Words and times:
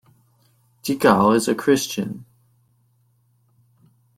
Dickau 0.81 1.29
is 1.35 1.47
a 1.47 1.53
Christian. 1.53 2.25